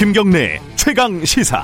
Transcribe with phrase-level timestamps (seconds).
[0.00, 1.62] 김경래 최강 시사.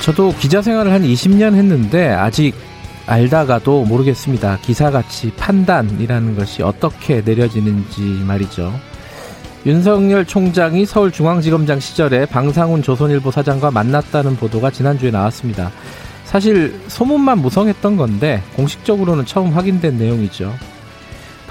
[0.00, 2.56] 저도 기자 생활을 한 20년 했는데 아직
[3.06, 4.58] 알다가도 모르겠습니다.
[4.62, 8.74] 기사가치 판단이라는 것이 어떻게 내려지는지 말이죠.
[9.64, 15.70] 윤석열 총장이 서울중앙지검장 시절에 방상훈 조선일보 사장과 만났다는 보도가 지난주에 나왔습니다.
[16.24, 20.52] 사실 소문만 무성했던 건데 공식적으로는 처음 확인된 내용이죠.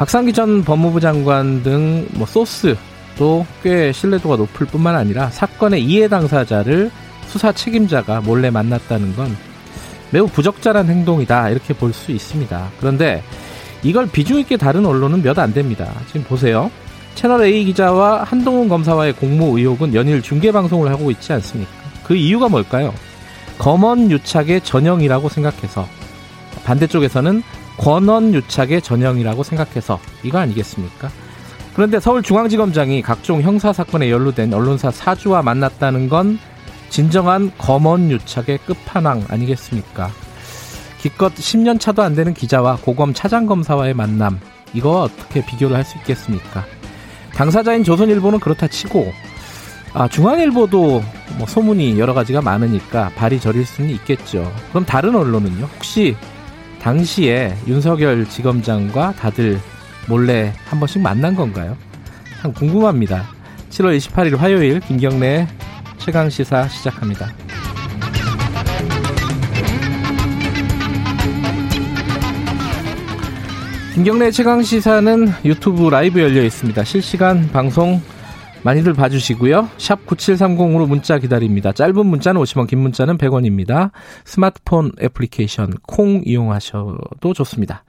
[0.02, 6.90] 박상기 전 법무부 장관 등 뭐 소스도 꽤 신뢰도가 높을 뿐만 아니라 사건의 이해 당사자를
[7.28, 9.38] 수사 책임자가 몰래 만났다는 건
[10.09, 12.72] 매우 부적절한 행동이다 이렇게 볼 수 있습니다.
[12.80, 13.22] 그런데
[13.84, 15.94] 이걸 비중 있게 다른 언론은 몇 안 됩니다.
[16.08, 16.72] 지금 보세요.
[17.14, 21.72] 채널 A 기자와 한동훈 검사와의 공모 의혹은 연일 중계 방송을 하고 있지 않습니까?
[22.04, 22.92] 그 이유가 뭘까요?
[23.59, 25.88] 검언 유착의 전형이라고 생각해서
[26.66, 27.44] 반대쪽에서는
[27.77, 31.09] 권언 유착의 전형이라고 생각해서 이거 아니겠습니까?
[31.73, 36.38] 그런데 서울중앙지검장이 각종 형사 사건에 연루된 언론사 사주와 만났다는 건
[36.89, 40.09] 진정한 검언 유착의 끝판왕 아니겠습니까?
[41.00, 44.39] 기껏 10년 차도 안 되는 기자와 고검 차장검사와의 만남
[44.73, 46.66] 이거 어떻게 비교를 할 수 있겠습니까?
[47.33, 49.11] 당사자인 조선일보는 그렇다 치고
[49.94, 51.03] 아, 중앙일보도
[51.38, 54.50] 뭐 소문이 여러 가지가 많으니까 발이 저릴 수는 있겠죠.
[54.69, 55.66] 그럼 다른 언론은요?
[55.75, 56.16] 혹시
[56.82, 59.60] 당시에 윤석열 지검장과 다들
[60.08, 61.78] 몰래 한 번씩 만난 건가요?
[62.42, 63.30] 참 궁금합니다.
[63.70, 65.48] 7월 28일 화요일 김경래
[66.00, 67.32] 최강 시사 시작합니다.
[73.94, 76.84] 김경래 최강 시사는 유튜브 라이브 열려 있습니다.
[76.84, 78.02] 실시간 방송
[78.64, 79.70] 많이들 봐주시고요.
[79.78, 81.72] 샵 9730으로 문자 기다립니다.
[81.72, 83.92] 짧은 문자는 50원, 긴 문자는 100원입니다.
[84.23, 87.84] 스마트폰 애플리케이션 콩 이용하셔도 좋습니다.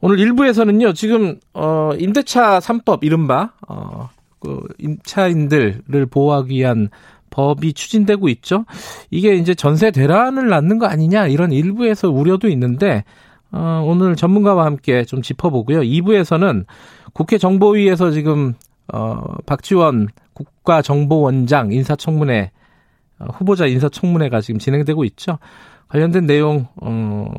[0.00, 4.08] 오늘 1부에서는요, 지금, 어, 임대차 3법, 이른바, 어,
[4.40, 6.88] 그, 임차인들을 보호하기 위한
[7.28, 8.64] 법이 추진되고 있죠.
[9.10, 13.04] 이게 이제 전세 대란을 낳는 거 아니냐, 이런 일부에서 우려도 있는데,
[13.52, 15.80] 어, 오늘 전문가와 함께 좀 짚어보고요.
[15.80, 16.64] 2부에서는
[17.12, 18.54] 국회 정보위에서 지금
[18.92, 22.50] 어, 박지원 국가정보원장 인사청문회
[23.18, 25.38] 어, 후보자 인사청문회가 지금 진행되고 있죠.
[25.88, 27.30] 관련된 내용 어,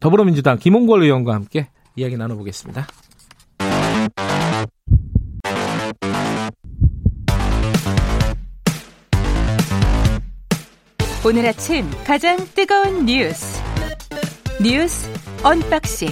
[0.00, 2.86] 더불어민주당 김홍걸 의원과 함께 이야기 나눠보겠습니다.
[11.24, 13.60] 오늘 아침 가장 뜨거운 뉴스
[14.62, 15.10] 뉴스
[15.42, 16.08] unboxing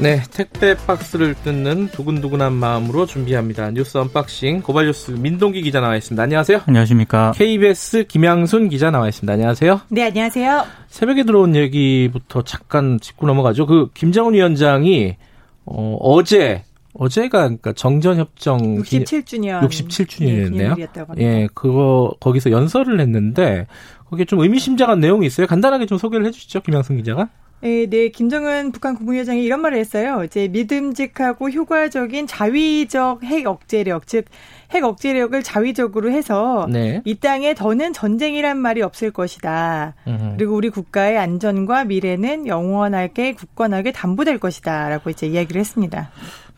[0.00, 3.72] 네, 택배 박스를 뜯는 두근두근한 마음으로 준비합니다.
[3.72, 6.22] 뉴스 unboxing 고발뉴스 민동기 기자 나와 있습니다.
[6.22, 6.60] 안녕하세요.
[6.66, 7.32] 안녕하십니까.
[7.34, 9.32] KBS 김양순 기자 나와 있습니다.
[9.32, 9.80] 안녕하세요.
[9.88, 10.64] 네, 안녕하세요.
[10.86, 13.66] 새벽에 들어온 얘기부터 잠깐 짚고 넘어가죠.
[13.66, 15.16] 그 김정은 위원장이
[15.64, 16.62] 어, 어제
[16.94, 21.18] 어제가 그러니까 정전협정 67주년 67주년이었네요.
[21.18, 23.66] 예, 예, 그거 거기서 연설을 했는데
[24.10, 25.48] 거기에 좀 의미심장한 내용이 있어요.
[25.48, 27.28] 간단하게 좀 소개를 해주시죠, 김양순 기자가.
[27.60, 30.22] 네, 네, 김정은 북한 국무위원장이 이런 말을 했어요.
[30.24, 34.26] 이제 믿음직하고 효과적인 자위적 핵 억제력, 즉,
[34.70, 37.02] 핵 억제력을 자위적으로 해서 네.
[37.04, 39.94] 이 땅에 더는 전쟁이란 말이 없을 것이다.
[40.06, 40.34] 으흠.
[40.36, 44.88] 그리고 우리 국가의 안전과 미래는 영원하게 굳건하게 담보될 것이다.
[44.88, 46.10] 라고 이제 이야기를 했습니다.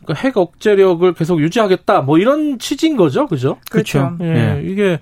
[0.03, 2.01] 그러니까 핵 억제력을 계속 유지하겠다.
[2.01, 3.27] 뭐 이런 취지인 거죠.
[3.27, 3.57] 그죠?
[3.69, 4.17] 그렇죠.
[4.21, 4.61] 예, 네.
[4.65, 4.99] 이게,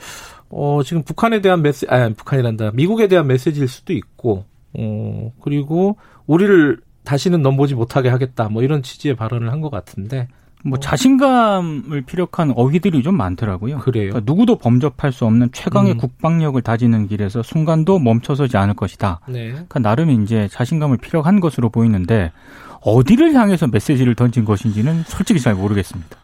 [0.50, 2.72] 어, 지금 북한에 대한 메시, 아, 북한이란다.
[2.74, 5.98] 미국에 대한 메시지일 수도 있고, 어, 그리고
[6.28, 8.50] 우리를 다시는 넘보지 못하게 하겠다.
[8.50, 10.28] 뭐 이런 취지의 발언을 한 것 같은데.
[10.66, 13.78] 뭐 자신감을 피력한 어휘들이 좀 많더라고요.
[13.80, 14.10] 그래요.
[14.10, 15.98] 그러니까 누구도 범접할 수 없는 최강의 음.
[15.98, 19.22] 국방력을 다지는 길에서 순간도 멈춰서지 않을 것이다.
[19.30, 19.52] 네.
[19.52, 22.34] 그러니까 나름 이제 자신감을 피력한 것으로 보이는데
[22.82, 26.18] 어디를 향해서 메시지를 던진 것인지는 솔직히 잘 모르겠습니다.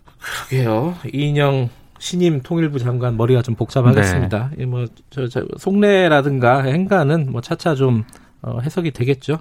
[0.50, 0.96] 그러게요.
[1.14, 1.70] 이인영
[2.00, 4.52] 신임 통일부 장관 머리가 좀 복잡하겠습니다.
[4.58, 4.66] 네.
[4.66, 8.04] 뭐 저 저, 속내라든가 행간은 뭐 차차 좀
[8.46, 9.40] 어, 해석이 되겠죠.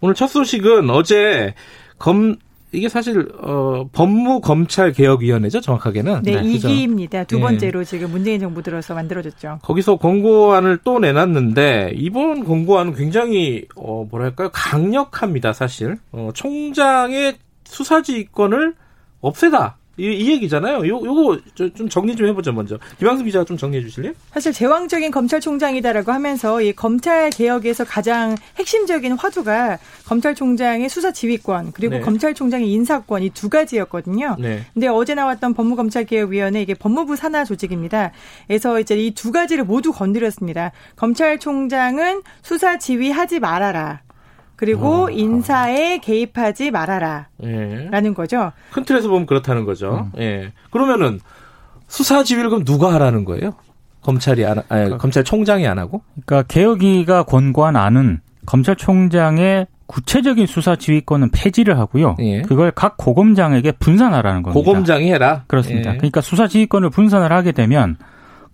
[0.00, 1.54] 오늘 첫 소식은 어제
[1.98, 2.36] 검
[2.72, 6.22] 이게 사실 어 법무 검찰 개혁 위원회죠, 정확하게는.
[6.22, 7.24] 네, 네 이기입니다.
[7.24, 7.42] 두 네.
[7.42, 7.84] 번째로 네.
[7.84, 9.58] 지금 문재인 정부 들어서 만들어졌죠.
[9.62, 14.50] 거기서 권고안을 또 내놨는데 이번 권고안은 굉장히 어 뭐랄까요?
[14.52, 15.96] 강력합니다, 사실.
[16.12, 18.74] 어 총장의 수사지휘권을
[19.20, 19.79] 없애다.
[20.00, 20.78] 이, 이 얘기잖아요.
[20.88, 21.38] 요, 요거
[21.74, 22.78] 좀 정리 좀 해보죠, 먼저.
[22.98, 24.12] 김학수 기자가 좀 정리해 주실래요?
[24.32, 32.00] 사실 제왕적인 검찰총장이다라고 하면서 이 검찰 개혁에서 가장 핵심적인 화두가 검찰총장의 수사 지휘권 그리고 네.
[32.00, 34.36] 검찰총장의 인사권 이 두 가지였거든요.
[34.38, 34.64] 네.
[34.74, 38.12] 근데 어제 나왔던 법무검찰개혁위원회 이게 법무부 산하 조직입니다.
[38.48, 40.72] 그래서 이제 이 두 가지를 모두 건드렸습니다.
[40.96, 44.00] 검찰총장은 수사 지휘하지 말아라.
[44.60, 45.10] 그리고 어.
[45.10, 47.28] 인사에 개입하지 말아라.
[47.44, 47.88] 예.
[47.90, 48.52] 라는 거죠.
[48.70, 50.10] 큰 틀에서 보면 그렇다는 거죠.
[50.14, 50.20] 음.
[50.20, 50.52] 예.
[50.70, 51.18] 그러면은
[51.88, 53.54] 수사 지휘를 그럼 누가 하라는 거예요?
[54.02, 56.02] 검찰이 안, 아니, 그러니까, 검찰총장이 안 하고?
[56.26, 62.16] 그러니까 개혁위가 권고한 안은 검찰총장의 구체적인 수사 지휘권은 폐지를 하고요.
[62.20, 62.42] 예.
[62.42, 64.60] 그걸 각 고검장에게 분산하라는 겁니다.
[64.62, 65.44] 고검장이 해라.
[65.46, 65.94] 그렇습니다.
[65.94, 65.96] 예.
[65.96, 67.96] 그러니까 수사 지휘권을 분산을 하게 되면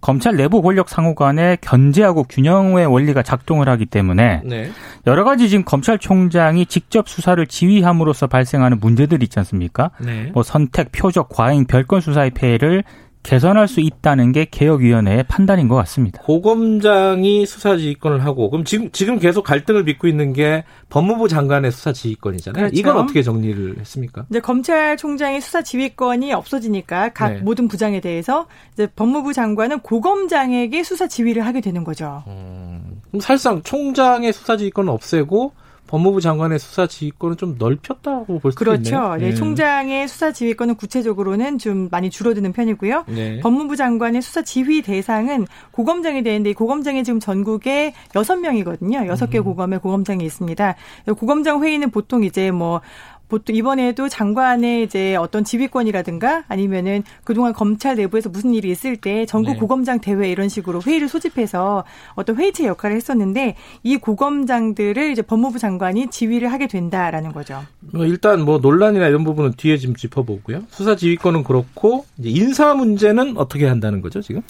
[0.00, 4.70] 검찰 내부 권력 상호 간에 견제하고 균형의 원리가 작동을 하기 때문에 네.
[5.06, 9.90] 여러 가지 지금 검찰총장이 직접 수사를 지휘함으로써 발생하는 문제들이 있지 않습니까?
[9.98, 10.30] 네.
[10.32, 12.84] 뭐 선택, 표적, 과잉, 별건 수사의 폐해를
[13.26, 16.22] 개선할 수 있다는 게 개혁위원회의 판단인 것 같습니다.
[16.22, 22.66] 고검장이 수사지휘권을 하고 그럼 지금 지금 계속 갈등을 빚고 있는 게 법무부 장관의 수사지휘권이잖아요.
[22.66, 22.78] 그렇죠.
[22.78, 24.26] 이건 어떻게 정리를 했습니까?
[24.30, 27.38] 이제 검찰총장의 수사지휘권이 없어지니까 각 네.
[27.40, 32.22] 모든 부장에 대해서 이제 법무부 장관은 고검장에게 수사지휘를 하게 되는 거죠.
[32.28, 35.52] 음, 그럼 사실상 총장의 수사지휘권을 없애고
[35.86, 38.82] 법무부 장관의 수사 지휘권은 좀 넓혔다고 볼수 그렇죠.
[38.82, 39.14] 있네요.
[39.16, 39.34] 네, 네.
[39.34, 43.04] 총장의 수사 지휘권은 구체적으로는 좀 많이 줄어드는 편이고요.
[43.08, 43.40] 네.
[43.40, 49.06] 법무부 장관의 수사 지휘 대상은 고검장이 되는데 고검장이 지금 전국에 여섯 명이거든요.
[49.06, 49.44] 여섯 개 음.
[49.44, 50.74] 고검에 고검장이 있습니다.
[51.16, 52.80] 고검장 회의는 보통 이제 뭐
[53.28, 59.52] 보통 이번에도 장관의 이제 어떤 지휘권이라든가 아니면은 그동안 검찰 내부에서 무슨 일이 있을 때 전국
[59.52, 59.58] 네.
[59.58, 61.84] 고검장 대회 이런 식으로 회의를 소집해서
[62.14, 67.62] 어떤 회의체 역할을 했었는데 이 고검장들을 이제 법무부 장관이 지휘를 하게 된다라는 거죠.
[67.80, 70.62] 뭐 일단 뭐 논란이나 이런 부분은 뒤에 좀 짚어보고요.
[70.68, 74.42] 수사 지휘권은 그렇고 인사 문제는 어떻게 한다는 거죠 지금?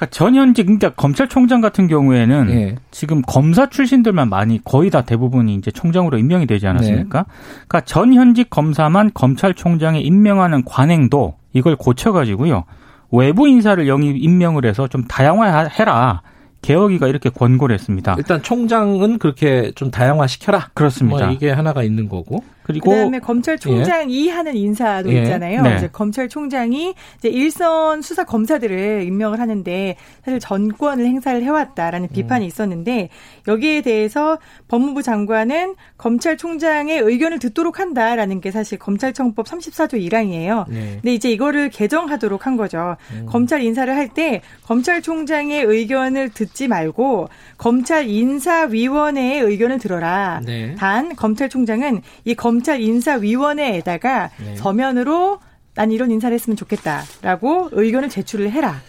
[0.00, 2.74] 그러니까 전현직 그러니까 검찰총장 같은 경우에는 네.
[2.90, 7.18] 지금 검사 출신들만 많이 거의 다 대부분이 이제 총장으로 임명이 되지 않았습니까?
[7.18, 7.24] 네.
[7.68, 12.64] 그러니까 전현직 검사만 검찰총장에 임명하는 관행도 이걸 고쳐가지고요
[13.12, 16.22] 외부 인사를 영입 임명을 해서 좀 다양화해라.
[16.62, 18.14] 개혁위가 이렇게 권고를 했습니다.
[18.18, 20.68] 일단 총장은 그렇게 좀 다양화 시켜라.
[20.74, 21.26] 그렇습니다.
[21.26, 22.44] 뭐 이게 하나가 있는 거고.
[22.62, 24.30] 그리고 그다음에 검찰총장이 예.
[24.30, 25.22] 하는 인사도 예.
[25.22, 25.62] 있잖아요.
[25.62, 25.76] 네.
[25.76, 32.12] 이제 검찰총장이 이제 일선 수사 검사들을 임명을 하는데 사실 전권을 행사를 해왔다라는 음.
[32.12, 33.08] 비판이 있었는데
[33.48, 40.66] 여기에 대해서 법무부 장관은 검찰총장의 의견을 듣도록 한다라는 게 사실 검찰청법 34조 1항이에요.
[40.68, 40.98] 네.
[41.00, 42.96] 근데 이제 이거를 개정하도록 한 거죠.
[43.12, 43.26] 음.
[43.28, 47.28] 검찰 인사를 할 때 검찰총장의 의견을 듣지 말고
[47.58, 50.40] 검찰 인사위원회의 의견을 들어라.
[50.44, 50.74] 네.
[50.74, 54.56] 단 검찰총장은 이검 찰 인사위원회에다가 네.
[54.56, 55.38] 서면으로
[55.74, 58.80] 난 이런 인사를 했으면 좋겠다라고 의견을 제출을 해라.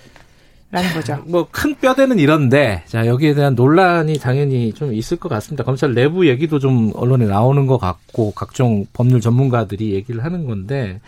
[0.71, 1.21] 라는 거죠.
[1.25, 5.65] 뭐 큰 뼈대는 이런데 자 여기에 대한 논란이 당연히 좀 있을 것 같습니다.
[5.65, 11.01] 검찰 내부 얘기도 좀 언론에 나오는 것 같고 각종 법률 전문가들이 얘기를 하는 건데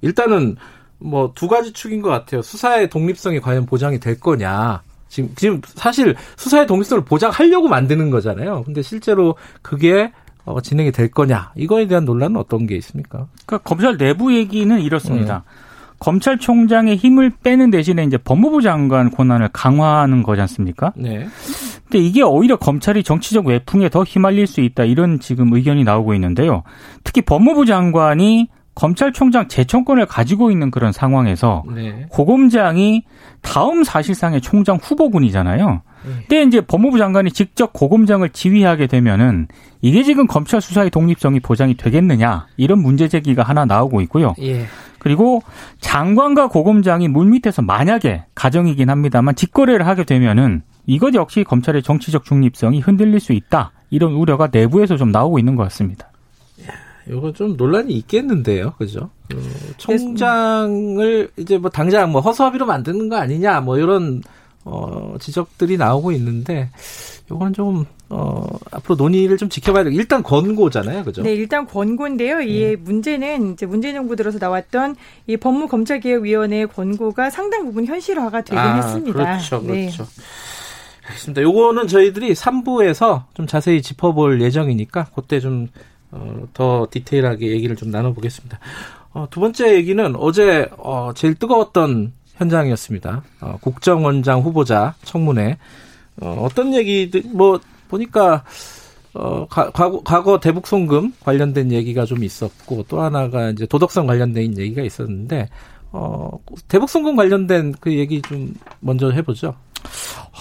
[0.00, 0.56] 일단은
[0.98, 2.40] 뭐 두 가지 축인 것 같아요.
[2.40, 4.80] 수사의 독립성이 과연 보장이 될 거냐.
[5.10, 8.62] 지금 지금 사실 수사의 독립성을 보장하려고 만드는 거잖아요.
[8.64, 10.12] 근데 실제로 그게
[10.50, 13.26] 어, 진행이 될 거냐 이거에 대한 논란은 어떤 게 있습니까?
[13.46, 15.44] 그러니까 검찰 내부 얘기는 이렇습니다.
[15.46, 15.70] 네.
[16.00, 20.92] 검찰총장의 힘을 빼는 대신에 이제 법무부 장관 권한을 강화하는 거지 않습니까?
[20.96, 21.26] 네.
[21.84, 26.62] 근데 이게 오히려 검찰이 정치적 외풍에 더 휘말릴 수 있다 이런 지금 의견이 나오고 있는데요.
[27.04, 32.06] 특히 법무부 장관이 검찰총장 재청권을 가지고 있는 그런 상황에서 네.
[32.08, 33.04] 고검장이
[33.42, 35.82] 다음 사실상의 총장 후보군이잖아요.
[36.28, 39.48] 근데 이제 법무부 장관이 직접 고검장을 지휘하게 되면은
[39.80, 44.34] 이게 지금 검찰 수사의 독립성이 보장이 되겠느냐 이런 문제 제기가 하나 나오고 있고요.
[44.40, 44.66] 예.
[44.98, 45.42] 그리고
[45.80, 53.20] 장관과 고검장이 물밑에서 만약에 가정이긴 합니다만 직거래를 하게 되면은 이것 역시 검찰의 정치적 중립성이 흔들릴
[53.20, 56.10] 수 있다 이런 우려가 내부에서 좀 나오고 있는 것 같습니다.
[57.08, 59.10] 이거 좀 논란이 있겠는데요, 그죠?
[59.34, 59.38] 어,
[59.78, 64.22] 총장을 이제 뭐 당장 뭐 허수아비로 만드는 거 아니냐, 뭐 이런
[64.64, 66.70] 어, 지적들이 나오고 있는데
[67.30, 69.90] 요거는 좀 어, 앞으로 논의를 좀 지켜봐야 돼.
[69.92, 71.22] 일단 권고잖아요, 그죠?
[71.22, 72.40] 네, 일단 권고인데요.
[72.40, 72.80] 이 음.
[72.82, 74.96] 문제는 이제 문재인 정부 들어서 나왔던
[75.28, 79.12] 이 법무검찰개혁위원회의 권고가 상당 부분 현실화가 되긴 아, 했습니다.
[79.12, 79.82] 그렇죠, 네.
[79.82, 80.04] 그렇죠.
[80.04, 80.22] 네.
[81.06, 81.42] 알겠습니다.
[81.42, 85.68] 요거는 저희들이 3부에서 좀 자세히 짚어볼 예정이니까 그때 좀
[86.10, 88.58] 어, 더 디테일하게 얘기를 좀 나눠보겠습니다.
[89.12, 93.22] 어, 두 번째 얘기는 어제 어, 제일 뜨거웠던 현장이었습니다.
[93.42, 95.58] 어, 국정원장 후보자 청문회
[96.20, 98.42] 어, 어떤 얘기들 뭐 보니까
[99.12, 104.56] 어, 가, 과거, 과거 대북 송금 관련된 얘기가 좀 있었고 또 하나가 이제 도덕성 관련된
[104.56, 105.48] 얘기가 있었는데
[105.92, 106.30] 어,
[106.68, 109.54] 대북 송금 관련된 그 얘기 좀 먼저 해보죠.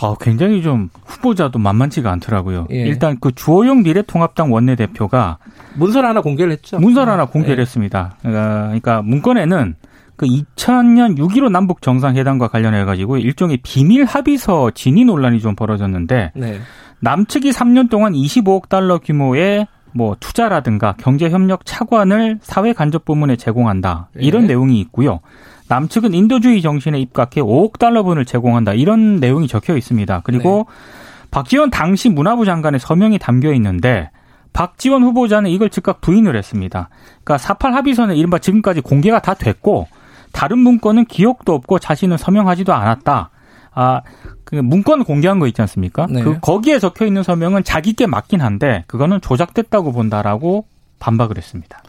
[0.02, 2.68] 아, 굉장히 좀 후보자도 만만치가 않더라고요.
[2.72, 2.82] 예.
[2.82, 5.40] 일단 그 주호영 미래통합당 원내대표가
[5.76, 6.78] 문서 하나 공개를 했죠.
[6.80, 7.62] 문서 하나 공개를 예.
[7.62, 8.18] 했습니다.
[8.22, 9.76] 그러니까, 그러니까 문건에는
[10.20, 16.60] 그 2000년 6.15 남북 정상회담과 관련해 가지고 일종의 비밀 합의서 진위 논란이 좀 벌어졌는데 네.
[17.00, 24.10] 남측이 3년 동안 25억 달러 규모의 뭐 투자라든가 경제 협력 차관을 사회 간접 부문에 제공한다
[24.16, 24.50] 이런 네.
[24.50, 25.22] 내용이 있고요.
[25.70, 30.20] 남측은 인도주의 정신에 입각해 5억 달러분을 제공한다 이런 내용이 적혀 있습니다.
[30.26, 31.30] 그리고 네.
[31.32, 34.12] 박지원 당시 문화부 장관의 서명이 담겨 있는데
[34.52, 36.90] 박지원 후보자는 이걸 즉각 부인을 했습니다.
[37.24, 39.88] 그러니까 사팔 합의서는 이른바 지금까지 공개가 다 됐고
[40.32, 43.30] 다른 문건은 기억도 없고 자신은 서명하지도 않았다.
[43.72, 44.02] 아,
[44.44, 46.08] 그 문건 공개한 거 있지 않습니까?
[46.10, 46.22] 네.
[46.24, 50.66] 그 거기에 적혀 있는 서명은 자기께 맞긴 한데 그거는 조작됐다고 본다라고
[51.00, 51.82] 반박을 했습니다.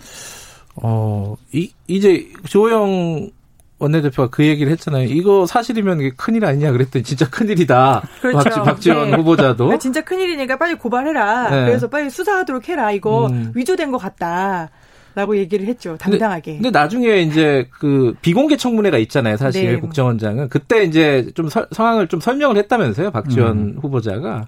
[0.77, 3.31] 어, 이 이제 조영
[3.79, 5.05] 원내대표가 그 얘기를 했잖아요.
[5.05, 8.03] 이거 사실이면 이게 큰일 아니냐 그랬더니 진짜 큰일이다.
[8.21, 8.63] 그렇죠.
[8.63, 9.17] 박, 지 원 네.
[9.17, 9.79] 후보자도.
[9.79, 11.49] 진짜 큰일이니까 빨리 고발해라.
[11.51, 11.65] 네.
[11.65, 12.93] 그래서 빨리 수사하도록 해라.
[12.93, 13.53] 이거 음.
[13.55, 14.69] 위조된 것 같다.
[15.15, 15.97] 라고 얘기를 했죠.
[15.99, 16.53] 당당하게.
[16.53, 19.37] 근데, 근데, 나중에 이제 그 비공개 청문회가 있잖아요.
[19.37, 19.81] 사실 네.
[19.81, 23.11] 국정원장은 그때 이제 좀 서, 상황을 좀 설명을 했다면서요.
[23.11, 23.79] 박지원 음.
[23.81, 24.47] 후보자가.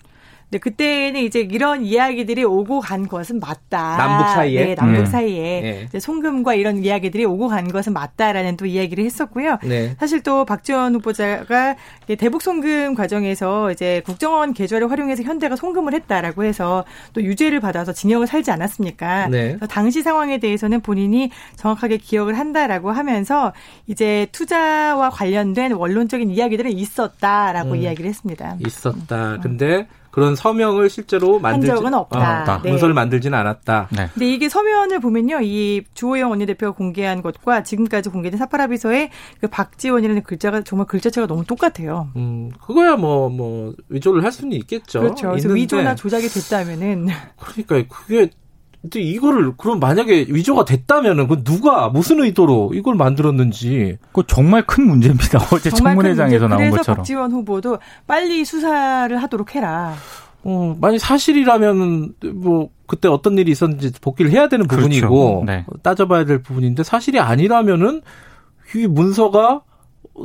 [0.52, 3.96] 네, 그때는 이제 이런 이야기들이 오고 간 것은 맞다.
[3.96, 4.64] 남북 사이에?
[4.66, 5.06] 네, 남북 네.
[5.06, 5.88] 사이에.
[5.90, 5.98] 네.
[5.98, 9.56] 송금과 이런 이야기들이 오고 간 것은 맞다라는 또 이야기를 했었고요.
[9.64, 9.96] 네.
[9.98, 11.76] 사실 또 박지원 후보자가
[12.18, 18.26] 대북 송금 과정에서 이제 국정원 계좌를 활용해서 현대가 송금을 했다라고 해서 또 유죄를 받아서 징역을
[18.26, 19.28] 살지 않았습니까?
[19.28, 19.56] 네.
[19.70, 23.54] 당시 상황에 대해서는 본인이 정확하게 기억을 한다라고 하면서
[23.86, 27.76] 이제 투자와 관련된 원론적인 이야기들은 있었다라고 음.
[27.76, 28.56] 이야기를 했습니다.
[28.60, 29.38] 있었다.
[29.42, 32.54] 근데 그런 서명을 실제로 만들 적은 없다.
[32.54, 32.70] 어, 네.
[32.70, 33.88] 문서를 만들지는 않았다.
[33.90, 34.10] 네.
[34.12, 39.08] 근데 이게 서면을 보면요, 이 주호영 원내대표가 공개한 것과 지금까지 공개된 사파라비서의
[39.40, 42.10] 그 박지원이라는 글자가 정말 글자체가 너무 똑같아요.
[42.16, 45.00] 음, 그거야 뭐뭐 뭐 위조를 할 수는 있겠죠.
[45.00, 45.30] 그렇죠.
[45.30, 47.08] 그래서 위조나 조작이 됐다면은
[47.66, 48.28] 그러니까 그게
[48.82, 54.88] 근데 이거를 그럼 만약에 위조가 됐다면은 그 누가 무슨 의도로 이걸 만들었는지 그 정말 큰
[54.88, 55.38] 문제입니다.
[55.54, 56.96] 어제 청문회장에서 나온 그래서 것처럼.
[56.96, 59.94] 박지원 후보도 빨리 수사를 하도록 해라.
[60.42, 64.88] 어, 만약 사실이라면 뭐 그때 어떤 일이 있었는지 복귀를 해야 되는 그렇죠.
[64.88, 65.44] 부분이고 그렇죠.
[65.46, 65.64] 네.
[65.84, 68.02] 따져봐야 될 부분인데 사실이 아니라면은
[68.74, 69.62] 이 문서가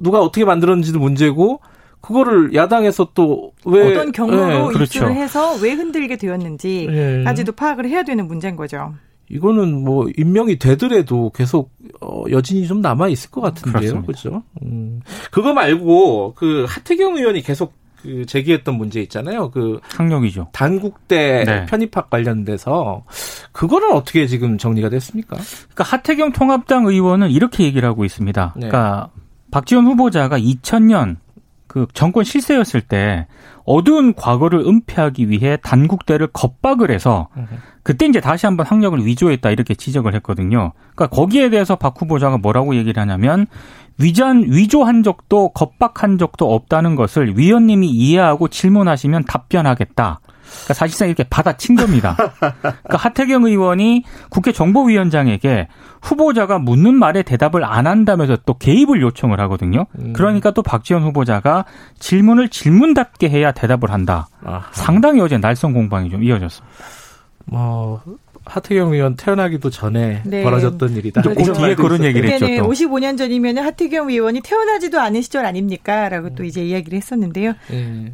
[0.02, 1.62] 누가 어떻게 만들었는지도 문제고
[2.02, 4.84] 그거를 야당에서 또 왜 어떤 경로로 네, 그렇죠.
[4.84, 7.56] 입수를 해서 왜 흔들게 되었는지까지도 네.
[7.56, 8.94] 파악을 해야 되는 문제인 거죠.
[9.30, 14.42] 이거는 뭐 임명이 되더라도 계속 어, 여진이 좀 남아 있을 것 같은데요, 그렇죠?
[14.62, 15.02] 음.
[15.32, 19.52] 그거 말고 그 하태경 의원이 계속 그 제기했던 문제 있잖아요.
[19.52, 20.48] 그 학력이죠.
[20.54, 21.66] 단국대 네.
[21.66, 23.04] 편입학 관련돼서
[23.52, 25.36] 그거는 어떻게 지금 정리가 됐습니까?
[25.36, 28.54] 그러니까 하태경 통합당 의원은 이렇게 얘기를 하고 있습니다.
[28.56, 28.68] 네.
[28.70, 29.10] 그러니까
[29.52, 31.18] 박지원 후보자가 2000년
[31.78, 33.28] 그 정권 실세였을 때
[33.66, 37.28] 어두운 과거를 은폐하기 위해 단국대를 겁박을 해서
[37.84, 40.72] 그때 이제 다시 한번 학력을 위조했다 이렇게 지적을 했거든요.
[40.96, 43.46] 그러니까 거기에 대해서 박 후보자가 뭐라고 얘기를 하냐면
[44.00, 50.20] 위전 위조한 적도 겁박한 적도 없다는 것을 위원님이 이해하고 질문하시면 답변하겠다.
[50.48, 52.16] 그러니까 사실상 이렇게 받아친 겁니다.
[52.16, 55.68] 그러니까 하태경 의원이 국회 정보위원장에게
[56.02, 59.86] 후보자가 묻는 말에 대답을 안 한다면서 또 개입을 요청을 하거든요.
[60.00, 60.14] 음.
[60.14, 61.66] 그러니까 또 박지원 후보자가
[62.00, 64.28] 질문을 질문답게 해야 대답을 한다.
[64.72, 66.76] 상당히 어제 날선 공방이 좀 이어졌습니다.
[67.46, 68.02] 뭐
[68.46, 70.44] 하태경 의원 태어나기도 전에 네.
[70.44, 71.22] 벌어졌던 일이다.
[71.22, 72.46] 그 뒤에 그런 얘기를 했죠.
[72.46, 77.54] 네, 55년 전이면 하태경 의원이 태어나지도 않은 시절 아닙니까?라고 또 이제 이야기를 했었는데요.
[77.70, 78.14] 네.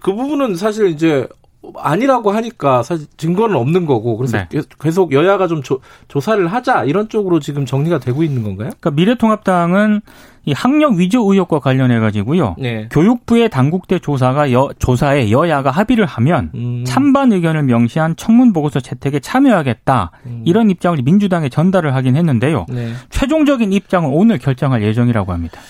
[0.00, 1.28] 그 부분은 사실 이제
[1.76, 4.60] 아니라고 하니까 사실 증거는 없는 거고 그래서 네.
[4.80, 8.70] 계속 여야가 좀 조, 조사를 하자 이런 쪽으로 지금 정리가 되고 있는 건가요?
[8.80, 10.00] 그러니까 미래통합당은
[10.44, 12.56] 이 학력 위조 의혹과 관련해 가지고요.
[12.58, 12.88] 네.
[12.90, 16.84] 교육부의 당국대 조사가 여, 조사에 여야가 합의를 하면 음.
[16.84, 20.10] 찬반 의견을 명시한 청문 보고서 채택에 참여하겠다.
[20.26, 20.42] 음.
[20.44, 22.66] 이런 입장을 민주당에 전달을 하긴 했는데요.
[22.70, 22.92] 네.
[23.10, 25.60] 최종적인 입장은 오늘 결정할 예정이라고 합니다.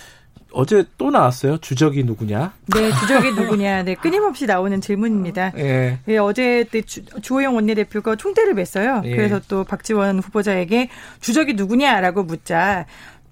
[0.52, 1.58] 어제 또 나왔어요.
[1.58, 2.52] 주적이 누구냐?
[2.74, 3.82] 네, 주적이 누구냐.
[3.82, 5.52] 네, 끊임없이 나오는 질문입니다.
[5.56, 5.98] 예.
[6.04, 9.04] 네, 어제 주, 주호영 원내대표가 총대를 맸어요.
[9.04, 9.16] 예.
[9.16, 10.88] 그래서 또 박지원 후보자에게
[11.20, 12.86] 주적이 누구냐라고 묻자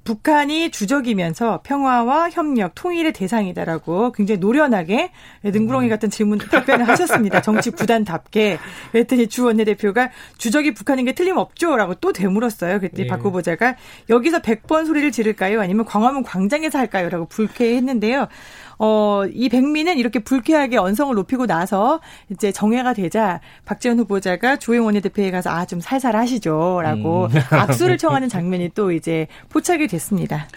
[0.04, 5.12] 북한이 주적이면서 평화와 협력, 통일의 대상이다라고 굉장히 노련하게
[5.44, 5.90] 능구렁이 음.
[5.90, 7.42] 같은 질문 답변을 하셨습니다.
[7.42, 8.58] 정치 구단답게.
[8.92, 12.78] 그랬더니 주 원내대표가 주적이 북한인 게 틀림없죠라고 또 되물었어요.
[12.78, 13.08] 그랬더니 네.
[13.08, 13.76] 박 후보자가
[14.08, 15.60] 여기서 100번 소리를 지를까요?
[15.60, 18.28] 아니면 광화문 광장에서 할까요?라고 불쾌했는데요.
[18.82, 25.30] 어, 이 백미는 이렇게 불쾌하게 언성을 높이고 나서 이제 정회가 되자 박지원 후보자가 조영 원내대표에
[25.30, 26.80] 가서 아, 좀 살살 하시죠.
[26.82, 27.30] 라고 음.
[27.52, 30.48] 악수를 청하는 장면이 또 이제 포착이 됐습니다.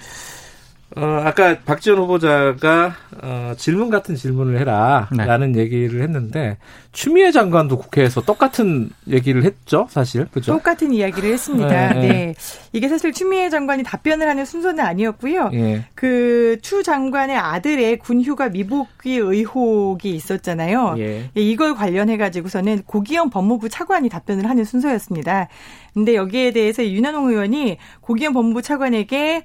[0.96, 5.60] 어, 아까 박지원 후보자가 어, 질문 같은 질문을 해라라는 네.
[5.62, 6.58] 얘기를 했는데
[6.92, 10.54] 추미애 장관도 국회에서 똑같은 얘기를 했죠, 사실 그죠?
[10.54, 11.94] 똑같은 이야기를 했습니다.
[11.94, 12.08] 네.
[12.08, 12.36] 네.
[12.74, 15.50] 이게 사실 추미애 장관이 답변을 하는 순서는 아니었고요.
[15.50, 15.86] 네.
[15.96, 20.96] 그추 장관의 아들의 군휴가 미복귀 의혹이 있었잖아요.
[21.00, 21.30] 예.
[21.36, 25.48] 예 이걸 관련해 가지고서는 고기영 법무부 차관이 답변을 하는 순서였습니다.
[25.94, 29.44] 근데 여기에 대해서 윤한홍 의원이 고기영 법무부 차관에게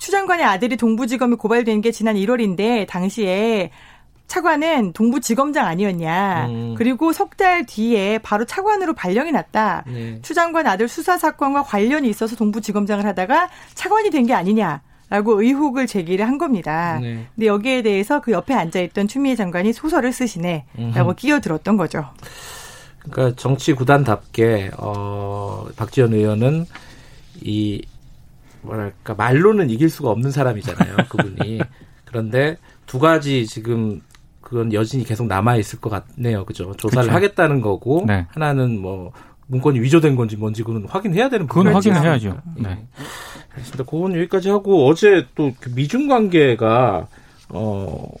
[0.00, 3.70] 추 장관의 아들이 동부지검에 고발된 게 지난 1월인데 당시에
[4.26, 6.46] 차관은 동부지검장 아니었냐.
[6.48, 6.74] 음.
[6.78, 9.84] 그리고 석 달 뒤에 바로 차관으로 발령이 났다.
[9.86, 10.18] 네.
[10.22, 14.80] 추 장관 아들 수사 사건과 관련이 있어서 동부지검장을 하다가 차관이 된 게 아니냐.
[15.10, 16.98] 라고 의혹을 제기를 한 겁니다.
[17.02, 17.26] 네.
[17.34, 20.64] 근데 여기에 대해서 그 옆에 앉아있던 추미애 장관이 소설을 쓰시네.
[20.94, 22.04] 라고 끼어들었던 거죠.
[23.00, 26.66] 그러니까 정치 구단답게, 어, 박지원 의원은
[27.42, 27.82] 이
[28.62, 30.96] 뭐랄까 말로는 이길 수가 없는 사람이잖아요.
[31.08, 31.60] 그분이.
[32.04, 34.00] 그런데 두 가지 지금
[34.40, 36.44] 그건 여진이 계속 남아 있을 것 같네요.
[36.44, 36.72] 그죠?
[36.76, 37.14] 조사를 그쵸.
[37.14, 38.26] 하겠다는 거고 네.
[38.30, 39.12] 하나는 뭐
[39.46, 42.40] 문건이 위조된 건지 뭔지 그건 확인해야 되는 부분이 그건 확인을 해야죠.
[42.56, 42.68] 네.
[42.68, 42.86] 네.
[43.50, 43.84] 알겠습니다.
[43.84, 47.06] 그건 여기까지 하고 어제 또그 미중 관계가
[47.48, 48.12] 어 어,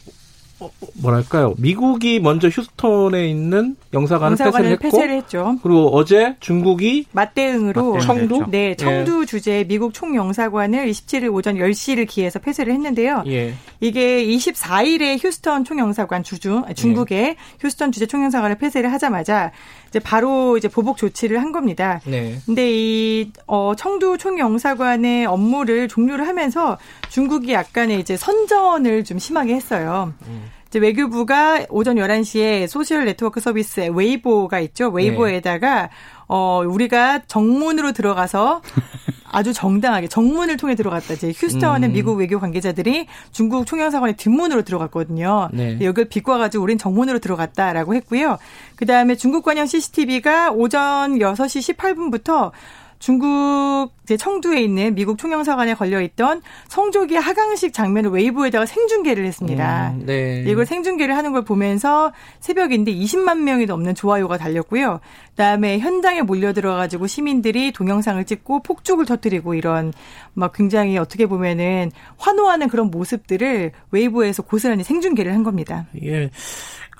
[0.94, 1.54] 뭐랄까요?
[1.58, 5.58] 미국이 먼저 휴스턴에 있는 영사관을, 영사관을 폐쇄를, 폐쇄를 했죠.
[5.62, 9.26] 그리고 어제 중국이 맞대응으로 청두 네, 청두 예.
[9.26, 13.24] 주재 미국 총영사관을 27일 오전 10시를 기해서 폐쇄를 했는데요.
[13.26, 13.54] 예.
[13.80, 17.36] 이게 24일에 휴스턴 총영사관 주중 중국의 예.
[17.60, 19.52] 휴스턴 주재 총영사관을 폐쇄를 하자마자
[19.88, 22.00] 이제 바로 이제 보복 조치를 한 겁니다.
[22.04, 22.38] 네.
[22.46, 30.14] 근데 이 어, 청두 총영사관의 업무를 종료를 하면서 중국이 약간의 이제 선전을 좀 심하게 했어요.
[30.28, 30.49] 음.
[30.70, 34.88] 이제 외교부가 오전 11시에 소셜 네트워크 서비스 웨이보가 있죠.
[34.88, 35.88] 웨이보에다가 네.
[36.28, 38.62] 어 우리가 정문으로 들어가서
[39.32, 41.14] 아주 정당하게 정문을 통해 들어갔다.
[41.14, 41.92] 이제 휴스턴은 음.
[41.92, 45.48] 미국 외교 관계자들이 중국 총영사관의 뒷문으로 들어갔거든요.
[45.52, 45.78] 네.
[45.80, 48.38] 여기를 비꽈가지고 우린 정문으로 들어갔다라고 했고요.
[48.76, 52.52] 그 다음에 중국 관영 CCTV가 오전 6시 18분부터
[53.00, 59.94] 중국 제 청두에 있는 미국 총영사관에 걸려 있던 성조기 하강식 장면을 웨이브에다가 생중계를 했습니다.
[59.94, 60.44] 음, 네.
[60.46, 65.00] 이걸 생중계를 하는 걸 보면서 새벽인데 20만 명이 넘는 좋아요가 달렸고요.
[65.30, 69.94] 그다음에 현장에 몰려 들어가지고 시민들이 동영상을 찍고 폭죽을 터뜨리고 이런
[70.34, 75.86] 막 굉장히 어떻게 보면은 환호하는 그런 모습들을 웨이브에서 고스란히 생중계를 한 겁니다.
[76.02, 76.30] 예.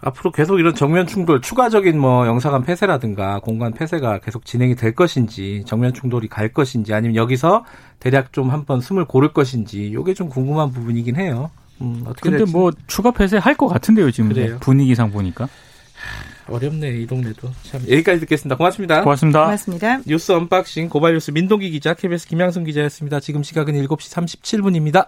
[0.02, 5.62] 앞으로 계속 이런 정면 충돌, 추가적인 뭐 영사관 폐쇄라든가 공간 폐쇄가 계속 진행이 될 것인지,
[5.66, 7.64] 정면 충돌이 갈 것인지, 아니면 여기서
[7.98, 11.50] 대략 좀 한번 숨을 고를 것인지, 요게 좀 궁금한 부분이긴 해요.
[11.82, 12.52] 음, 어떻게 근데 될지.
[12.52, 14.58] 뭐 추가 폐쇄 할 것 같은데요, 지금 그래요.
[14.60, 15.48] 분위기상 보니까.
[16.48, 22.26] 어렵네 이 동네도 참 여기까지 듣겠습니다 고맙습니다 고맙습니다 고맙습니다 뉴스 unboxing 고발뉴스 민동기 기자 KBS
[22.26, 25.06] 김양순 기자였습니다 지금 시각은 7시 37분입니다